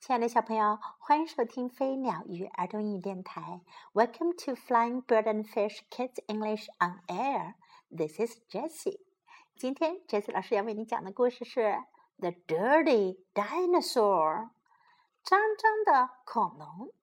[0.00, 3.60] 亲爱的小朋友，欢迎收听飞鸟与儿童英语电台。
[3.92, 7.52] Welcome to Flying Bird and Fish Kids English on Air.
[7.94, 9.00] This is Jessie.
[9.58, 11.60] 今天 Jessie 老师要为你讲的故事是
[12.18, 14.48] 《The Dirty Dinosaur》
[15.22, 16.94] 脏脏的恐龙。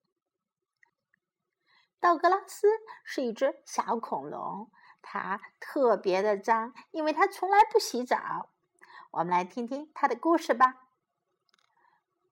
[1.99, 2.67] 道格拉斯
[3.05, 4.71] 是一只小恐龙，
[5.03, 8.49] 它特别的脏，因为它从来不洗澡。
[9.11, 10.86] 我们来听听它的故事吧。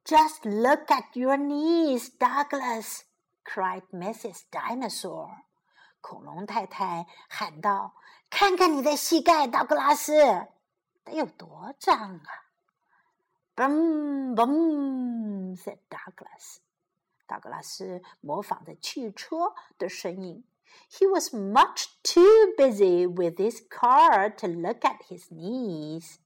[0.04, 3.04] Just look at your knees, Douglas!
[3.44, 4.42] cried Mrs.
[4.50, 5.44] Dinosaur.
[6.00, 7.92] 恐龙太太喊道：“
[8.30, 10.48] 看看你的膝盖，道格拉斯，
[11.04, 16.58] 得有多脏啊！”“Boom, boom,” said Douglas.
[17.26, 20.44] 道格拉斯模仿着汽车的声音。
[20.90, 26.16] He was much too busy with his car to look at his knees.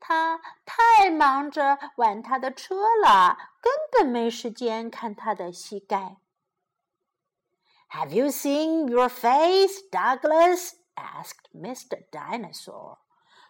[0.00, 6.18] 他太忙着玩他的车了，根本没时间看他的膝盖。
[7.90, 10.72] Have you seen your face, Douglas?
[10.96, 12.04] asked Mr.
[12.10, 12.98] Dinosaur.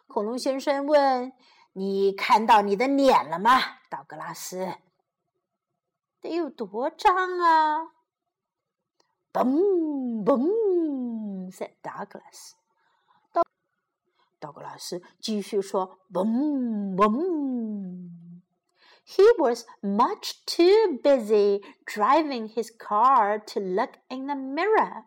[0.06, 1.32] 恐龙先生问
[1.72, 3.58] ：“你看到你的脸了吗，
[3.90, 4.74] 道格拉斯？”
[6.20, 7.92] 得有多脏啊
[9.32, 12.52] ！Boom, boom, said Douglas.
[14.43, 18.09] 道格拉斯继续说：“Boom, boom.”
[19.05, 25.05] He was much too busy driving his car to look in the mirror.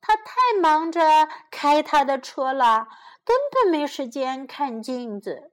[0.00, 2.88] 他太忙着开他的车了，
[3.24, 5.52] 根本没时间看镜子。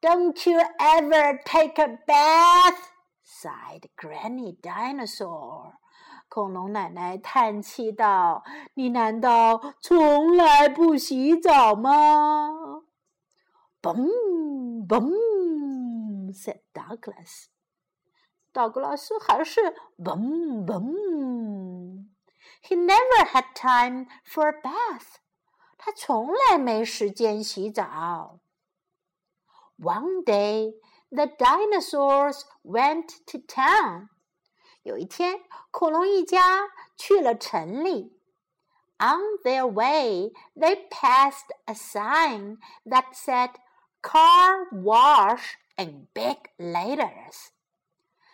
[0.00, 2.88] Don't you ever take a bath?
[3.46, 5.74] sighed Granny Dinosaur.
[6.28, 12.84] 恐龙奶奶叹气道：“你难道从来不洗澡吗？”“
[13.82, 17.46] Boom, boom,” said Douglas.
[18.52, 19.60] 道格拉斯还是
[19.98, 22.08] “boom, boom.”
[22.62, 25.16] He never had time for a bath.
[25.76, 28.40] 他从来没时间洗澡。
[29.78, 30.74] One day,
[31.10, 34.08] the dinosaurs went to town.
[34.82, 38.18] 有一天，恐龙一家去了城里。
[38.98, 43.54] On their way, they passed a sign that said
[44.00, 47.48] "Car Wash" in big letters。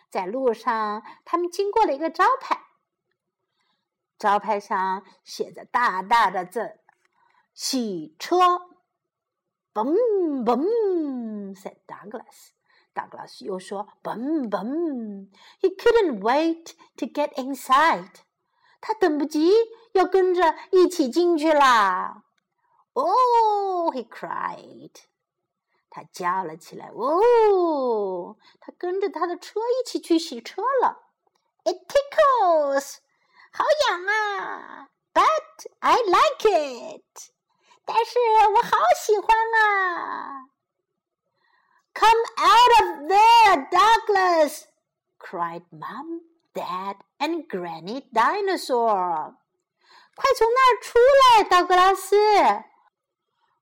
[0.09, 2.61] 在路上，他们经过了一个招牌，
[4.17, 6.79] 招牌上写着大大的字：“
[7.53, 8.37] 洗车。”
[9.71, 12.49] Boom, boom, said Douglas.
[12.93, 15.29] 道格拉斯又说：“Boom, boom!
[15.61, 18.21] He couldn't wait to get inside.
[18.81, 19.51] 他等不及
[19.93, 22.23] 要跟着一起进去啦。”
[22.93, 24.91] Oh, he cried.
[25.89, 26.89] 他叫了起来。
[26.89, 31.05] 哦，他跟着他的车一起去洗车了。
[31.63, 32.97] It tickles.
[33.51, 34.89] 好痒啊！
[35.13, 37.31] But I like it.
[37.85, 38.19] 但是
[38.55, 40.49] 我好喜欢啊
[41.93, 44.65] ！Come out of there, Douglas!
[45.17, 46.21] cried Mom,
[46.53, 49.35] Dad, and Granny Dinosaur.
[50.15, 52.15] 快从那儿出来，道格拉斯！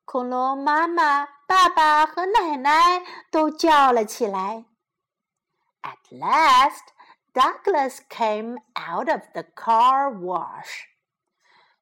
[0.06, 4.66] 恐龙妈妈、爸爸和奶奶都叫了起来。
[5.82, 6.94] At last,
[7.34, 10.86] Douglas came out of the car wash.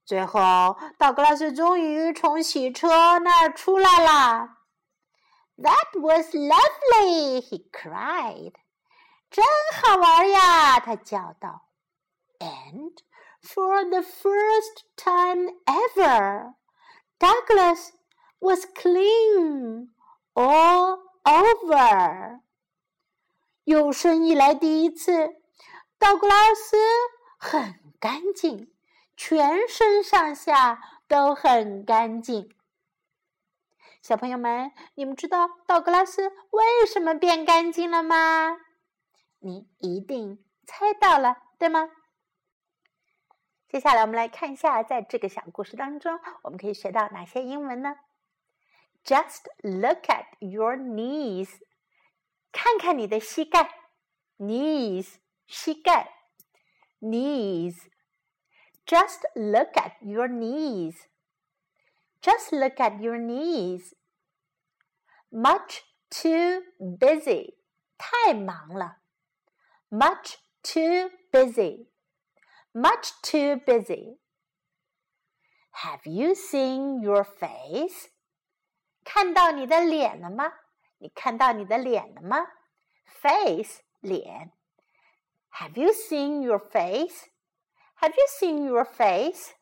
[0.06, 4.50] 最后，道格拉斯终于从洗车那儿出来了。
[5.60, 7.42] that was lovely!
[7.42, 8.54] he cried.
[9.30, 9.44] 真
[9.74, 10.80] 好玩呀！
[10.80, 11.68] 他叫道。
[12.40, 12.92] And
[13.42, 16.54] for the first time ever,
[17.20, 17.92] Douglas
[18.40, 19.90] was clean
[20.34, 22.42] all over.
[23.64, 25.36] 有生以来第一次，
[25.98, 26.78] 道格拉斯
[27.38, 28.72] 很干净，
[29.18, 32.54] 全身上下都很干净。
[34.03, 38.57] 小朋友们，你们知道道格拉斯为什么变干净了吗？
[39.41, 41.91] 你一定猜到了，对吗？
[43.69, 47.97] 接下来我们来看一下，在这个小故事当中，我们可以学到哪些英文呢
[49.05, 51.51] ？Just look at your knees，
[52.51, 53.71] 看看你的膝盖
[54.39, 55.17] ，knees，
[55.47, 56.11] 膝盖
[57.01, 57.77] ，knees。
[58.87, 60.97] Just look at your knees。
[62.22, 63.94] Just look at your knees.
[65.32, 67.58] Much too busy.
[67.98, 68.98] 太忙了。
[69.90, 71.88] Much too busy.
[72.74, 74.18] Much too busy.
[75.84, 78.10] Have you seen your face?
[79.04, 80.52] 看到你的脸了吗？
[80.98, 82.48] 你看到你的脸了吗
[83.06, 84.52] face 脸。
[85.52, 87.28] Have you seen your face?
[88.02, 89.54] Have you seen your face?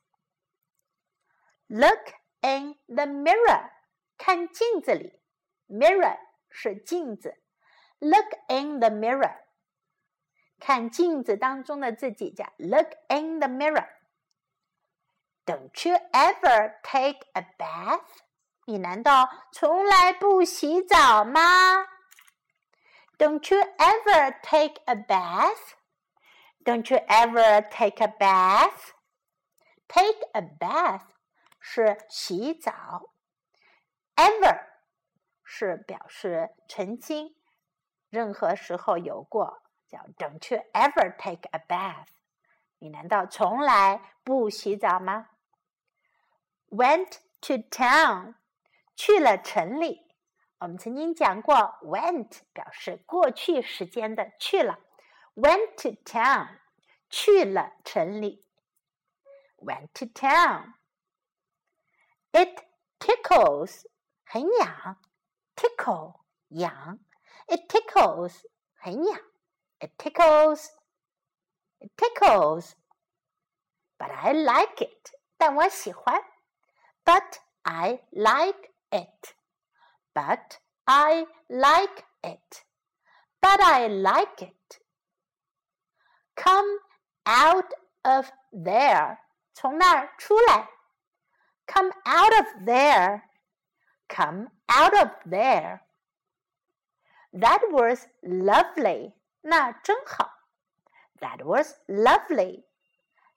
[1.67, 2.13] Look
[2.47, 3.69] in the mirror.
[4.17, 5.19] 看镜子里。
[5.67, 6.17] Mirror
[6.49, 7.35] 是镜子。
[7.99, 9.37] Look in the mirror.
[10.59, 13.87] 看镜子当中的自己叫 Look in the mirror.
[15.45, 18.05] Don't you ever take a bath?
[18.65, 21.87] 你难道从来不洗澡吗？
[23.17, 25.73] Don't you ever take a bath?
[26.63, 28.93] Don't you ever take a bath?
[29.87, 31.03] Take a bath
[31.70, 33.10] 是洗澡
[34.16, 34.64] ，ever
[35.44, 37.36] 是表示曾经，
[38.08, 42.06] 任何时候有过，叫 Don't you ever take a bath？
[42.78, 45.28] 你难道从来不洗澡吗
[46.70, 48.36] ？Went to town
[48.96, 50.10] 去了城里。
[50.60, 54.78] 我们曾经讲过，went 表示过去时间的去了。
[55.34, 56.60] Went to town
[57.10, 58.46] 去了城里。
[59.58, 60.77] Went to town.
[62.37, 62.63] It
[62.99, 63.85] tickles
[64.25, 64.97] 很痒，
[65.55, 66.99] tickle 痒。
[67.47, 68.43] It tickles
[68.75, 69.19] 很痒。
[69.79, 70.69] It tickles.
[71.79, 72.75] It tickles.
[73.97, 75.11] But I like it.
[75.37, 76.23] 但我喜欢。
[77.03, 79.35] But I like it.
[80.13, 82.63] But I like it.
[83.41, 84.79] But I like it.
[86.35, 86.79] Come
[87.25, 87.73] out
[88.03, 89.17] of there.
[89.53, 90.69] 从那儿出来。
[91.67, 93.23] Come out of there.
[94.07, 95.81] Come out of there.
[97.31, 99.13] That was lovely.
[99.41, 100.29] 那真好。
[101.19, 102.63] That was lovely.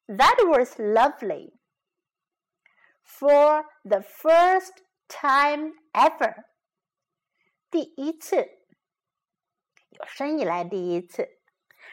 [0.07, 1.53] That was lovely.
[3.03, 6.45] For the first time ever.
[7.71, 8.37] 第一次，
[9.91, 11.39] 有生以来第一次。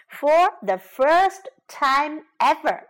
[0.07, 2.88] For the first time ever.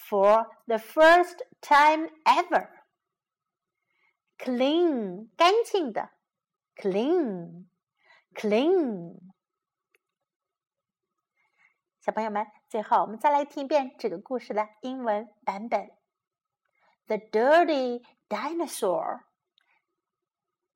[0.00, 2.68] For the first time ever.
[4.38, 6.10] Clean，干净的。
[6.76, 7.66] Clean,
[8.34, 9.18] clean.
[12.00, 15.90] 小朋友们，最后我们再来听一遍这个故事的英文版本。
[17.06, 19.22] The dirty dinosaur.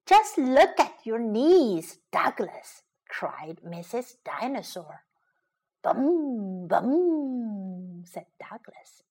[0.06, 4.16] Just look at your knees, Douglas, cried Mrs.
[4.24, 5.04] Dinosaur.
[5.82, 9.02] Bum, bum, said Douglas.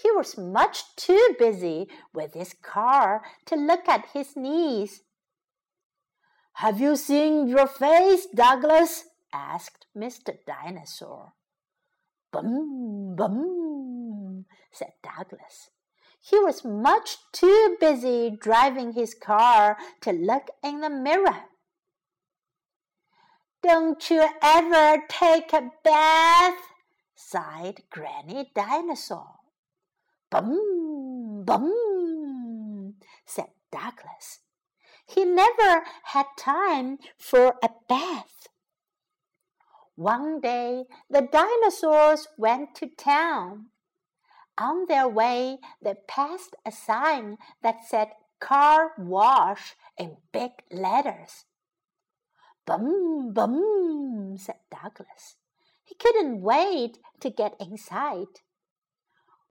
[0.00, 5.00] He was much too busy with his car to look at his knees.
[6.54, 9.04] Have you seen your face, Douglas?
[9.32, 10.36] asked Mr.
[10.46, 11.32] Dinosaur.
[12.32, 15.70] Bum, bum, said Douglas.
[16.20, 21.44] He was much too busy driving his car to look in the mirror.
[23.62, 26.58] Don't you ever take a bath?
[27.16, 29.37] sighed Granny Dinosaur.
[30.30, 32.94] Bum, bum,
[33.24, 34.40] said Douglas.
[35.06, 38.48] He never had time for a bath.
[39.94, 43.70] One day the dinosaurs went to town.
[44.58, 48.08] On their way, they passed a sign that said
[48.38, 51.46] car wash in big letters.
[52.66, 55.36] Bum, bum, said Douglas.
[55.84, 58.42] He couldn't wait to get inside.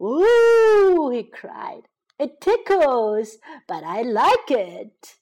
[0.01, 1.84] Ooh, he cried.
[2.20, 3.38] It tickles,
[3.68, 5.16] but I like it.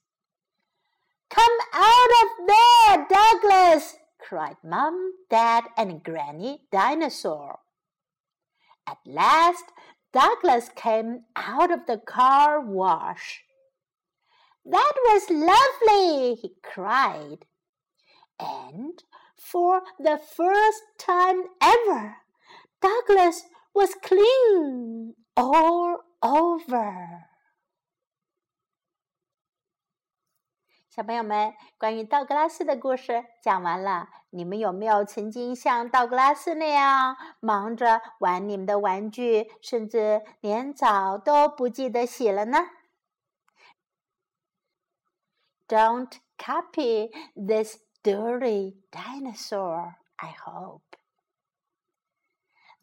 [1.29, 7.59] Come out of there, Douglas, cried Mum, Dad, and Granny Dinosaur.
[8.87, 9.65] At last,
[10.13, 13.43] Douglas came out of the car wash.
[14.65, 17.45] That was lovely, he cried.
[18.39, 19.03] And
[19.35, 22.17] for the first time ever,
[22.81, 23.43] Douglas
[23.74, 27.26] was clean all over.
[30.88, 34.08] 小朋友们，关于道格拉斯的故事讲完了。
[34.30, 42.58] 你们有没有曾经像道格拉斯那样忙着玩你们的玩具，甚至连澡都不记得洗了呢？
[45.68, 50.93] Don't copy this dirty dinosaur, I hope.